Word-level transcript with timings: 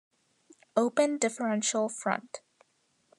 Open 0.75 1.19
differential 1.19 1.87
front. 1.87 2.41